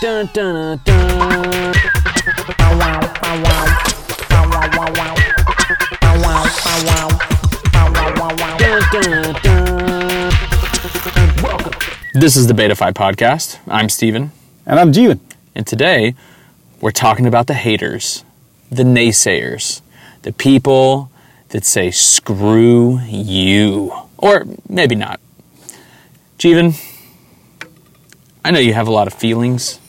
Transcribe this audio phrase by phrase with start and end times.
[0.00, 1.74] Dun, dun, dun, dun.
[7.58, 10.32] Dun, dun, dun.
[11.42, 11.72] Welcome.
[12.14, 13.58] This is the Betafy podcast.
[13.66, 14.30] I'm Stephen,
[14.66, 15.18] And I'm Jeevan.
[15.54, 16.14] and today
[16.80, 18.24] we're talking about the haters,
[18.70, 19.80] the naysayers,
[20.22, 21.10] the people
[21.48, 23.92] that say screw you.
[24.18, 25.20] Or maybe not.
[26.38, 26.78] Jeevan,
[28.44, 29.80] I know you have a lot of feelings.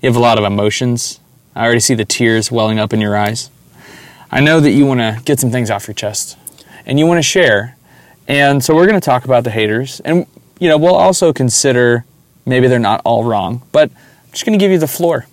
[0.00, 1.20] You have a lot of emotions.
[1.54, 3.50] I already see the tears welling up in your eyes.
[4.30, 6.36] I know that you want to get some things off your chest
[6.86, 7.76] and you want to share.
[8.28, 10.00] And so we're going to talk about the haters.
[10.00, 10.26] And,
[10.60, 12.04] you know, we'll also consider
[12.46, 15.26] maybe they're not all wrong, but I'm just going to give you the floor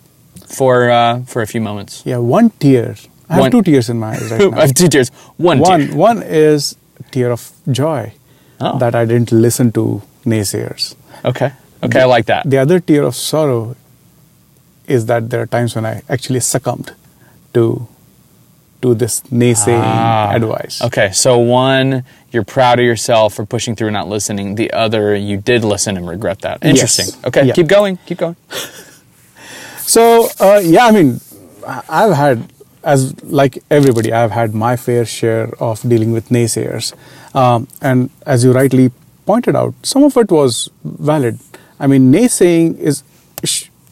[0.47, 2.03] for, uh, for a few moments.
[2.05, 2.95] Yeah, one tear.
[3.29, 4.57] I have two tears in my eyes right now.
[4.57, 5.09] I have two tears.
[5.37, 5.95] One, one, tear.
[5.95, 6.75] one is
[7.11, 8.13] tear of joy
[8.61, 8.79] Oh.
[8.79, 10.95] that I didn't listen to naysayers.
[11.25, 11.51] Okay.
[11.83, 12.49] Okay, I like that.
[12.49, 13.75] The other tear of sorrow
[14.87, 16.93] is that there are times when I actually succumbed
[17.53, 17.87] to
[18.81, 20.81] to this naysaying Ah, advice.
[20.81, 24.55] Okay, so one, you're proud of yourself for pushing through and not listening.
[24.55, 26.63] The other, you did listen and regret that.
[26.63, 27.07] Interesting.
[27.07, 27.25] Yes.
[27.25, 27.53] Okay, Yeah.
[27.53, 27.97] keep going.
[28.05, 28.35] Keep going.
[29.87, 31.19] So uh, yeah, I mean,
[31.89, 32.51] I've had
[32.83, 36.93] as like everybody, I've had my fair share of dealing with naysayers,
[37.35, 38.91] um, and as you rightly
[39.25, 41.39] pointed out, some of it was valid.
[41.79, 43.03] I mean, naysaying is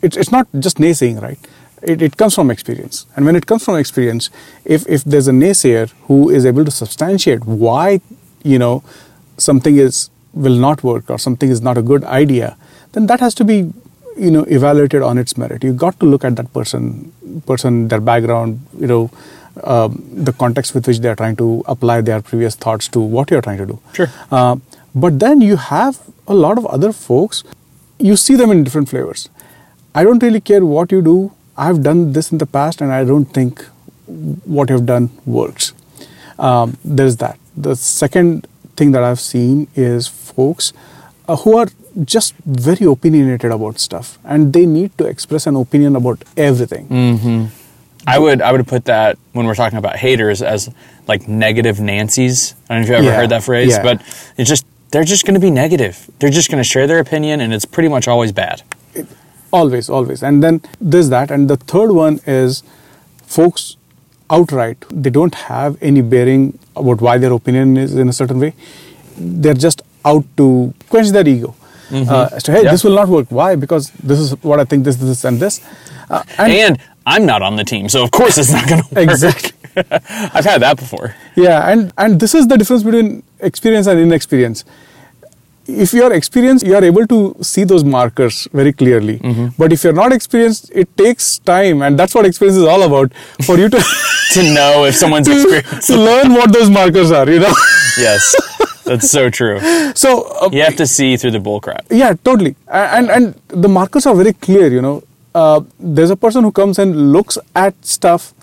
[0.03, 1.39] it's it's not just naysaying, right?
[1.93, 4.29] It, it comes from experience, and when it comes from experience,
[4.65, 8.01] if if there's a naysayer who is able to substantiate why
[8.43, 8.73] you know
[9.37, 12.55] something is will not work or something is not a good idea,
[12.93, 13.57] then that has to be
[14.27, 17.11] you know evaluated on its merit You've got to look at that person
[17.47, 18.99] person their background you know
[19.63, 23.31] um, the context with which they are trying to apply their previous thoughts to what
[23.31, 24.07] you're trying to do Sure.
[24.31, 24.55] uh,
[24.93, 27.43] but then you have a lot of other folks
[27.99, 29.29] you see them in different flavors
[29.95, 31.15] i don't really care what you do
[31.57, 33.63] i've done this in the past and i don't think
[34.55, 35.73] what you've done works
[36.39, 40.73] um, there's that the second thing that i've seen is folks
[41.27, 41.67] uh, who are
[42.03, 46.87] just very opinionated about stuff and they need to express an opinion about everything
[48.05, 50.69] I would I would put that when we're talking about haters as
[51.07, 52.53] like negative Nancy's.
[52.69, 53.81] I don't know if you ever Yeah, heard that phrase, yeah.
[53.81, 54.01] but
[54.37, 56.09] it's just they're just going to be negative.
[56.19, 58.61] They're just going to share their opinion, and it's pretty much always bad.
[59.61, 60.23] Always always.
[60.23, 61.31] And then there's that.
[61.31, 62.63] And the third one is
[63.37, 63.77] folks
[64.29, 68.53] outright they don't have any bearing about why their opinion is in a certain way.
[69.17, 71.55] They're just out to quench their ego.
[71.93, 72.71] Uh, as to hey Yeah.
[72.71, 73.27] this will not work.
[73.29, 73.55] Why?
[73.55, 75.61] Because this is what i think this this and this.
[76.09, 79.03] Uh, And I'm not on the team, so of course it's not going to work.
[79.09, 79.51] exactly.
[80.37, 81.13] I've had that before.
[81.35, 84.63] Yeah, and, and this is the difference between experience and inexperience.
[85.65, 89.19] If you're experienced, you are able to see those markers very clearly.
[89.19, 89.47] Mm-hmm.
[89.57, 93.13] But if you're not experienced, it takes time, and that's what experience is all about
[93.45, 93.77] for you to,
[94.33, 95.87] To know if someone's to, experienced.
[95.87, 97.53] to learn what those markers are, you know?
[97.97, 98.35] Yes,
[98.85, 99.59] that's so true.
[99.95, 101.81] So, uh, You have to see through the bullcrap.
[101.91, 102.55] yeah, totally.
[102.67, 105.03] And, and the markers are very clear, you know.
[105.35, 108.33] Uh, there's a person who comes and looks at stuff,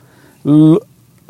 [0.47, 0.81] l-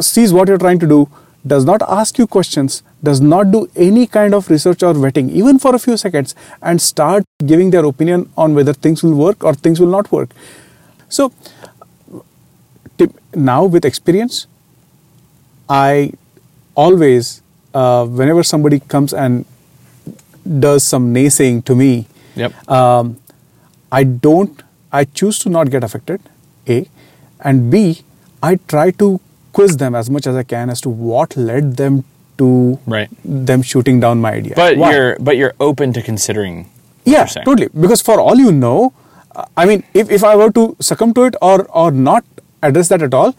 [0.00, 1.08] sees what you're trying to do,
[1.46, 5.58] does not ask you questions, does not do any kind of research or vetting, even
[5.58, 9.54] for a few seconds, and start giving their opinion on whether things will work or
[9.54, 10.30] things will not work.
[11.08, 11.32] So,
[12.98, 14.46] tip, now with experience,
[15.68, 16.12] I
[16.74, 17.42] always,
[17.74, 19.44] uh, whenever somebody comes and
[20.58, 22.06] does some naysaying to me,
[22.36, 22.68] Yep.
[22.70, 23.16] um,
[23.92, 24.62] I don't,
[24.92, 26.20] I choose to not get affected,
[26.68, 26.88] A,
[27.40, 28.02] and B,
[28.42, 29.20] I try to
[29.52, 32.04] quiz them as much as I can as to what led them
[32.42, 32.48] to
[32.96, 33.08] Right.
[33.48, 34.54] them shooting down my idea.
[34.62, 34.90] But Why?
[34.94, 36.58] you're but you're open to considering.
[37.14, 37.68] yeah, totally.
[37.86, 38.92] Because for all you know,
[39.56, 42.24] I mean, if, if I were to succumb to it or or not
[42.68, 43.34] address that at all,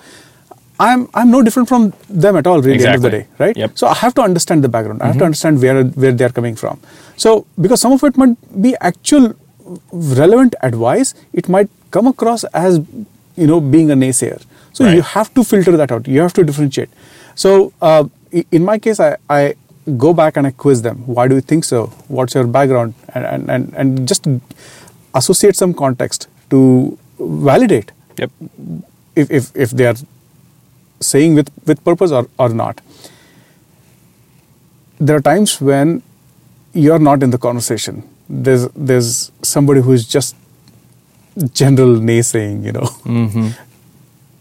[0.85, 1.83] I'm I'm no different from
[2.23, 2.61] them at all.
[2.67, 3.57] Really, end of the day, right?
[3.63, 3.77] Yep.
[3.81, 5.03] So I have to understand the background.
[5.07, 6.79] I have to understand where where they are coming from.
[7.25, 7.35] So
[7.67, 9.27] because some of it might be actual
[9.91, 12.79] relevant advice, it might come across as
[13.35, 14.41] you know being a naysayer.
[14.73, 14.95] So Right.
[14.95, 16.07] you have to filter that out.
[16.07, 16.89] You have to differentiate.
[17.35, 19.55] So uh, in my case, I, I
[19.97, 20.97] go back and I quiz them.
[21.05, 21.87] Why do you think so?
[22.07, 22.93] What's your background?
[23.13, 24.27] And and and, and just
[25.15, 28.31] associate some context to validate Yep.
[29.15, 29.95] if, if, if they are
[30.99, 32.81] saying with, with purpose or, or not.
[34.99, 36.03] There are times when
[36.73, 38.03] you're not in the conversation.
[38.29, 40.35] There's there's somebody who's just
[41.53, 42.87] general naysaying, you know.
[43.05, 43.47] Mm-hmm.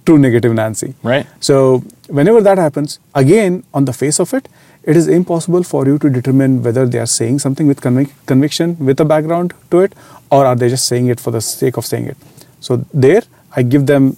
[0.06, 0.94] True negative Nancy.
[1.02, 1.26] Right.
[1.41, 4.49] So whenever that happens, again, on the face of it,
[4.82, 8.76] it is impossible for you to determine whether they are saying something with convic- conviction,
[8.79, 9.94] with a background to it,
[10.31, 12.17] or are they just saying it for the sake of saying it.
[12.61, 13.23] So there,
[13.55, 14.17] I give them.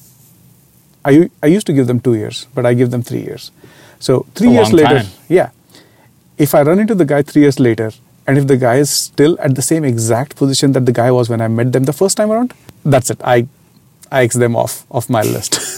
[1.05, 3.50] I, I used to give them two years, but I give them three years.
[3.99, 5.06] So three years later, time.
[5.29, 5.50] yeah.
[6.38, 7.90] If I run into the guy three years later,
[8.26, 11.29] and if the guy is still at the same exact position that the guy was
[11.29, 13.20] when I met them the first time around, that's it.
[13.25, 13.46] I,
[14.11, 15.61] I X them off of my list.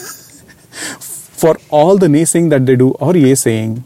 [1.45, 3.85] For all the naysaying that they do or yay saying,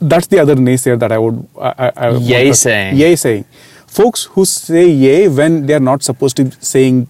[0.00, 1.46] that's the other naysayer that I would.
[1.60, 2.96] I, I, I would- Yay saying.
[2.96, 3.44] Yay saying.
[3.86, 7.06] Folks who say yay when they are not supposed to be saying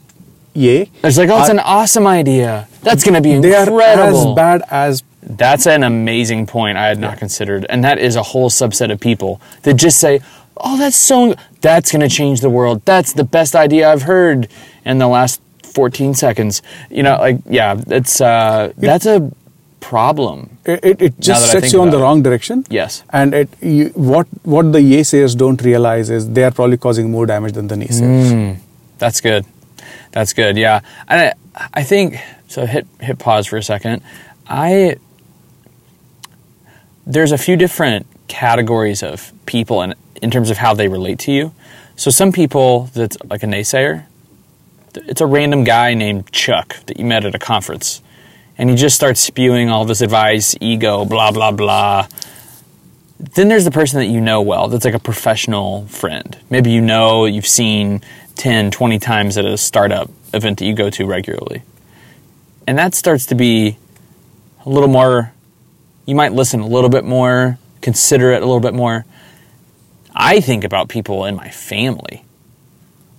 [0.55, 0.91] yay.
[1.03, 2.69] It's like, oh, it's are- an awesome idea.
[2.83, 4.31] That's going to be They are incredible.
[4.33, 7.65] as bad as That's an amazing point I had not considered.
[7.71, 10.21] And that is a whole subset of people that just say,
[10.57, 12.83] oh, that's so, that's going to change the world.
[12.85, 14.49] That's the best idea I've heard
[14.85, 15.41] in the last
[15.71, 16.63] 14 seconds.
[16.91, 19.31] You know, like, yeah, it's, uh, that's a
[19.81, 20.59] problem.
[20.65, 22.03] it, it, it just sets you on the it.
[22.03, 22.65] wrong direction.
[22.71, 23.03] Yes.
[23.11, 27.27] And it you, what what the naysayers don't realize is they are probably causing more
[27.27, 28.31] damage than the naysayers.
[28.31, 28.57] Mm.
[28.99, 29.45] That's good.
[30.13, 30.57] That's good.
[30.57, 30.81] Yeah.
[31.09, 31.35] And I,
[31.75, 32.17] I think
[32.49, 32.67] so.
[32.67, 34.03] Hit hit pause for a second.
[34.47, 34.97] I
[37.07, 41.33] there's a few different categories of people in in terms of how they relate to
[41.33, 41.53] you.
[41.97, 44.05] So some people that's like a naysayer.
[44.95, 48.03] It's a random guy named Chuck that you met at a conference,
[48.59, 52.07] and he just starts spewing all this advice, ego, blah blah blah.
[53.19, 56.39] Then there's the person that you know well that's like a professional friend.
[56.49, 58.01] Maybe you know you've seen
[58.37, 61.63] 10 20 times at a startup event that you go to regularly.
[62.67, 63.77] And that starts to be
[64.65, 65.33] a little more
[66.07, 69.05] you might listen a little bit more consider it a little bit more.
[70.15, 72.25] I think about people in my family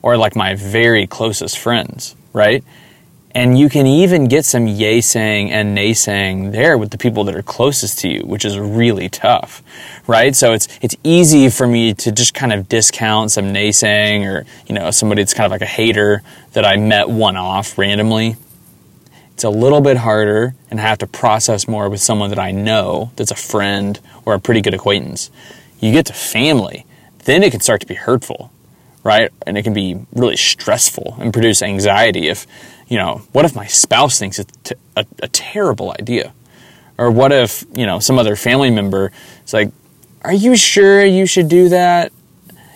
[0.02, 2.64] or like my very closest friends right
[3.34, 7.24] and you can even get some yay saying and nay saying there with the people
[7.26, 9.64] that are closest to you, which is really tough,
[10.08, 10.36] right?
[10.36, 14.76] So it's it's easy for me to just kind of discount some naysaying or you
[14.76, 18.36] know somebody that's kind of like a hater that I met one off randomly.
[19.34, 22.52] It's a little bit harder, and I have to process more with someone that I
[22.52, 25.32] know that's a friend or a pretty good acquaintance.
[25.80, 26.86] You get to family,
[27.26, 28.52] then it can start to be hurtful,
[29.04, 29.32] right?
[29.46, 32.46] And it can be really stressful and produce anxiety if,
[32.88, 36.34] you know, what if my spouse thinks it's a terrible idea?
[36.98, 39.12] Or what if, you know, some other family member
[39.46, 39.72] is like,
[40.24, 42.12] are you sure you should do that?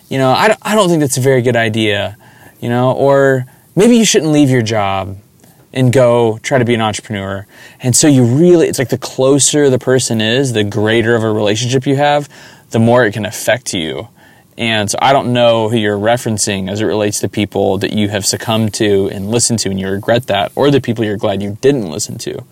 [0.10, 2.18] You know, I don't, I don't think that's a very good idea,
[2.60, 3.45] you know, or
[3.75, 5.18] maybe you shouldn't leave your job
[5.74, 7.45] and go try to be an entrepreneur.
[7.81, 11.31] And so you really, it's like the closer the person is, the greater of a
[11.31, 12.30] relationship you have,
[12.72, 14.07] the more it can affect you.
[14.57, 18.07] And so I don't know who you're referencing as it relates to people that you
[18.09, 21.43] have succumbed to and listened to and you regret that, or the people you're glad
[21.43, 22.43] you didn't listen to.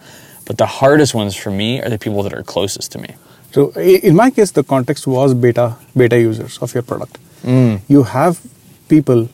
[0.45, 3.15] But the hardest ones for me are the people that are closest to me.
[3.53, 7.19] So in my case, the context was beta beta users of your product.
[7.44, 7.81] Mm.
[7.88, 8.41] You have
[8.89, 9.29] people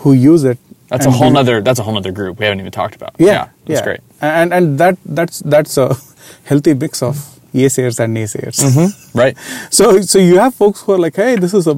[0.00, 0.58] who use it.
[0.88, 3.14] That's a whole do- nother that's a whole nother group we haven't even talked about.
[3.18, 3.84] Yeah, that's yeah.
[3.84, 4.00] great.
[4.20, 5.96] And and that that's that's a
[6.44, 8.60] healthy mix of naysayers and naysayers.
[9.14, 9.36] Right.
[9.70, 11.74] So so you have folks who are like, hey, this is a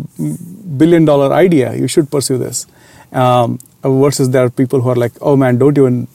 [0.82, 1.74] billion dollar idea.
[1.74, 2.66] You should pursue this.
[3.12, 6.08] Um, versus there are people who are like, oh man, don't even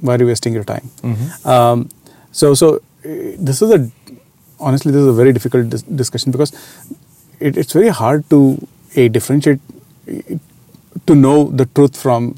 [0.00, 0.90] why are you wasting your time?
[1.44, 1.88] Um,
[2.32, 3.90] so so uh, this is a
[4.60, 6.52] honestly this is a very difficult dis- discussion because
[7.40, 8.40] it, it's very hard to
[8.96, 9.60] a differentiate
[11.06, 12.34] to know the truth from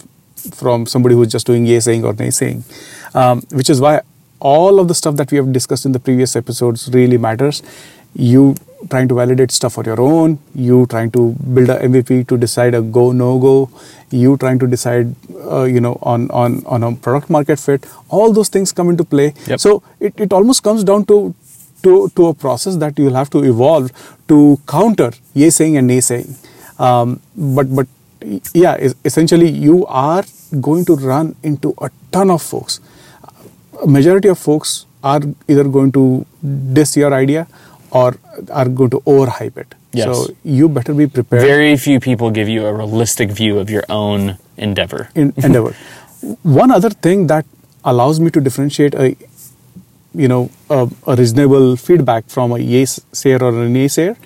[0.55, 2.65] from somebody who's just doing yay saying or nay saying,
[3.15, 4.01] um, which is why
[4.41, 7.63] all of the stuff that we have discussed in the previous episodes really matters.
[8.15, 8.57] You
[8.89, 12.75] trying to validate stuff on your own, you trying to build a MVP to decide
[12.75, 13.71] a go no go,
[14.11, 15.15] you trying to decide,
[15.51, 17.87] uh, you know, on on on a product market fit.
[18.09, 19.35] All those things come into play.
[19.47, 19.61] Yep.
[19.61, 21.35] So it, it almost comes down to
[21.83, 23.93] to to a process that you'll have to evolve
[24.29, 26.35] to counter yay saying and nay saying.
[26.79, 27.87] Um, but but
[28.55, 30.25] yeah, essentially you are
[30.61, 32.81] going to run into a ton of folks.
[33.87, 36.27] Majority of folks are either going to
[36.73, 37.47] diss your idea
[37.91, 38.17] or
[38.51, 39.75] are going to overhype it.
[39.93, 40.05] Yes.
[40.07, 43.85] So you better be prepared Very few people give you a realistic view of your
[43.89, 45.09] own endeavor.
[45.15, 45.75] in endeavor.
[46.43, 47.47] One other thing that
[47.85, 49.17] allows me to differentiate a
[50.15, 54.17] you know a, a reasonable feedback from a yes sayer or a naysayer.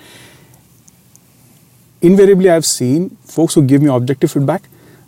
[2.01, 4.63] Invariably, I've seen folks who give me objective feedback.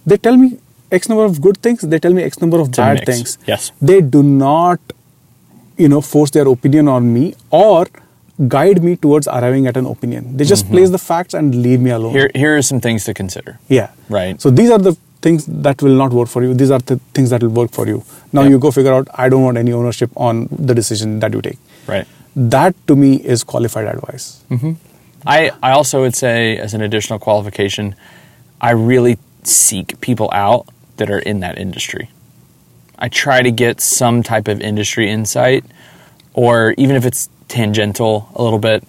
[0.05, 0.57] They tell me
[0.91, 1.81] X number of good things.
[1.81, 3.37] They tell me X number of bad things.
[3.45, 3.71] Yes.
[3.81, 4.79] They do not,
[5.77, 7.87] you know, force their opinion on me or
[8.47, 10.37] guide me towards arriving at an opinion.
[10.37, 10.75] They just mm-hmm.
[10.75, 12.11] place the facts and leave me alone.
[12.11, 13.59] Here, here are some things to consider.
[13.67, 13.91] Yeah.
[14.09, 14.39] Right.
[14.39, 16.53] So these are the things that will not work for you.
[16.53, 18.03] These are the things that will work for you.
[18.31, 18.49] Now Yeah.
[18.49, 19.07] you go figure out.
[19.15, 21.57] I don't want any ownership on the decision that you take.
[21.87, 22.07] Right.
[22.35, 24.43] That to me is qualified advice.
[24.51, 24.73] Mm-hmm.
[25.25, 27.95] I, I also would say, as an additional qualification,
[28.61, 30.67] I really seek people out
[30.97, 32.09] that are in that industry.
[32.99, 35.63] I try to get some type of industry insight,
[36.33, 38.83] or even if it's tangential a little bit,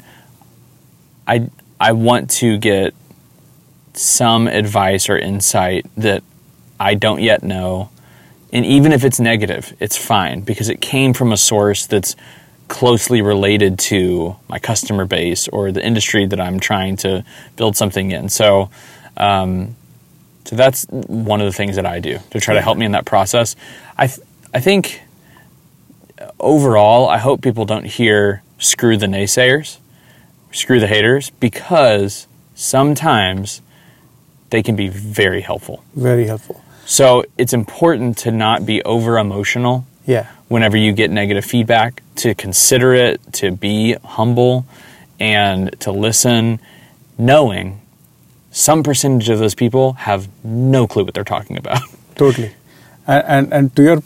[1.27, 2.95] I, I want to get
[3.93, 6.23] some advice or insight that
[6.81, 7.91] I don't yet know.
[8.53, 12.17] And even if it's negative, it's fine because it came from a source that's
[12.69, 17.25] closely related to my customer base or the industry that I'm trying to
[17.57, 18.29] build something in.
[18.29, 18.71] So,
[19.17, 19.75] um,
[20.49, 22.93] so that's one of the things that I do to try to help me in
[22.93, 23.55] that process.
[23.99, 25.02] I th- I think
[26.40, 29.76] overall, I hope people don't hear screw the naysayers,
[30.50, 33.61] screw the haters, because sometimes
[34.50, 35.85] they can be very helpful.
[35.95, 36.62] Very helpful.
[36.87, 40.26] So it's important to not be over emotional Yeah.
[40.49, 44.64] whenever you get negative feedback, to consider it, to be humble,
[45.21, 46.59] and to listen,
[47.19, 47.81] knowing
[48.50, 51.81] some percentage of those people have no clue what they're talking about.
[52.17, 52.52] Totally.
[53.07, 54.02] And, and and to your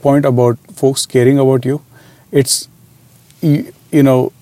[0.00, 1.82] point about folks caring about you,
[2.30, 2.68] it's
[3.40, 4.32] you, you know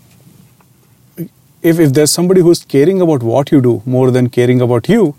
[1.63, 5.15] if if there's somebody who's caring about what you do more than caring about you,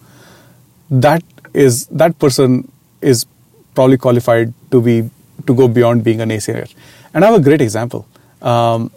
[0.89, 1.23] that
[1.53, 3.25] is that person is
[3.73, 4.97] probably qualified to be
[5.47, 6.73] to go beyond being an a naysayer.
[7.13, 8.07] And I have a great example.
[8.41, 8.91] Um,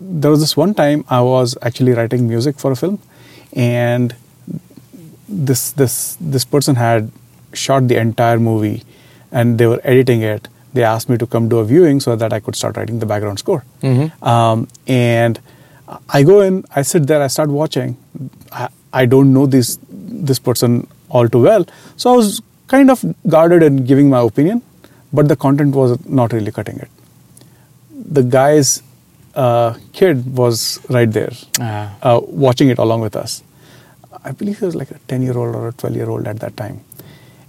[0.00, 2.98] there was this one time I was actually writing music for a film,
[3.54, 4.14] and
[5.50, 7.10] this this this person had
[7.54, 8.82] shot the entire movie
[9.30, 10.48] and they were editing it.
[10.74, 13.06] They asked me to come do a viewing so that i could start writing the
[13.06, 13.64] background score.
[14.32, 15.40] Um, and
[16.18, 17.96] i go in i sit there i start watching.
[18.52, 19.78] I, I don't know this
[20.30, 21.66] this person all too well.
[21.96, 22.40] So i was
[22.74, 24.62] kind of guarded in giving my opinion
[25.12, 26.88] but the content was not really cutting it.
[28.20, 28.82] The guy's
[29.34, 31.94] uh, kid was right there Ah.
[32.02, 33.42] uh, watching it along with us.
[34.24, 36.40] I believe he was like a 10 year old or a 12 year old at
[36.40, 36.84] that time.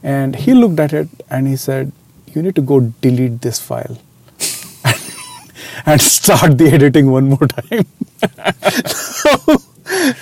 [0.01, 1.91] And he looked at it and he said,
[2.33, 3.97] You need to go delete this file
[5.85, 7.85] and start the editing one more time.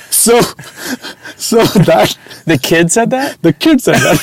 [0.09, 0.41] so,
[1.37, 3.41] so that The kid said that?
[3.41, 4.19] the kid said that.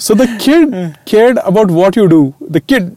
[0.00, 2.34] so the kid cared about what you do.
[2.40, 2.96] The kid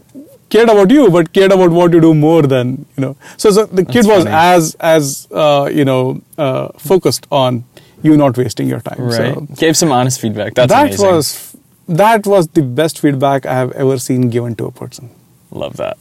[0.50, 3.16] cared about you, but cared about what you do more than you know.
[3.38, 4.36] So, so the kid was funny.
[4.36, 7.64] as as uh, you know uh, focused on
[8.04, 9.00] you not wasting your time.
[9.00, 9.34] Right.
[9.34, 10.54] So Gave some honest feedback.
[10.54, 11.08] That's that amazing.
[11.08, 11.56] was
[11.88, 15.10] that was the best feedback I have ever seen given to a person.
[15.52, 15.98] Love that.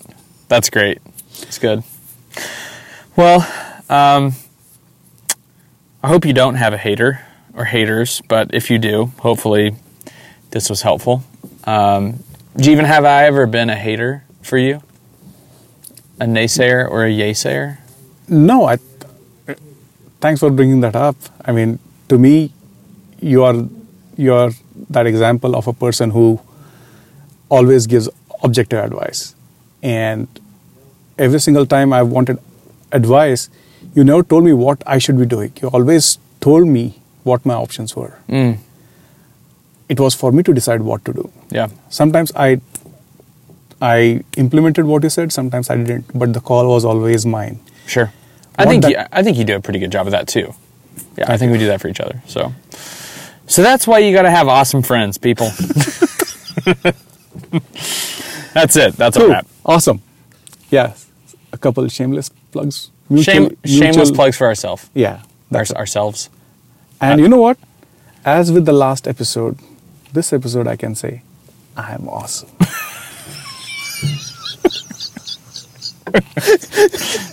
[0.49, 1.01] That's great.
[1.43, 1.83] It's good.
[3.17, 3.41] Well,
[3.89, 4.35] um,
[6.03, 7.21] I hope you don't have a hater
[7.55, 9.77] or haters, but if you do, hopefully
[10.51, 11.23] this was helpful.
[11.65, 12.23] Um,
[12.57, 14.83] do you even have I ever been a hater for you?
[16.21, 17.79] A naysayer or a yaysayer?
[18.29, 18.79] No, I.
[20.21, 21.17] Thanks for bringing that up.
[21.45, 21.79] I mean,
[22.13, 22.33] to me,
[23.33, 23.55] you are
[24.29, 24.51] you are
[24.97, 26.25] that example of a person who
[27.59, 28.09] always gives
[28.49, 29.35] objective advice,
[29.83, 30.29] and
[31.29, 32.39] every single time I wanted
[33.01, 33.49] advice,
[33.95, 35.53] you never told me what I should be doing.
[35.63, 36.85] You always told me
[37.31, 38.13] what my options were.
[38.29, 38.59] Mm,
[39.93, 41.31] It was for me to decide what to do.
[41.61, 41.69] yeah.
[42.01, 42.61] Sometimes I
[43.87, 43.95] I
[44.43, 45.33] implemented what you said.
[45.37, 47.59] Sometimes I didn't, but the call was always mine.
[47.87, 48.13] Sure.
[48.59, 50.29] I What think that- you, I think you do a pretty good job of that
[50.29, 50.55] too.
[51.17, 52.23] Yeah, I think we do that for each other.
[52.27, 52.53] So,
[53.47, 55.47] so that's why you got to have awesome friends, people.
[58.55, 58.95] that's it.
[58.97, 59.29] That's a Cool.
[59.31, 59.47] wrap.
[59.65, 60.01] Awesome.
[60.71, 60.95] Yeah.
[61.53, 62.91] A couple shameless plugs.
[63.21, 65.21] Shame, Mutual- shameless plugs for ourselves, Yeah.
[65.51, 65.77] that's it.
[65.77, 66.31] ourselves.
[67.01, 67.59] And uh, you know what?
[68.25, 69.59] As with the last episode,
[70.13, 71.23] this episode I can say,
[71.77, 72.49] I am awesome.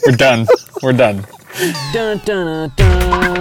[0.05, 0.47] We're done.
[0.81, 1.25] We're done.
[1.93, 3.38] Dun dun dun.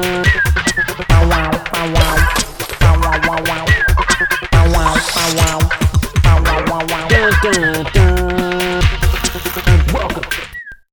[7.08, 7.97] do do do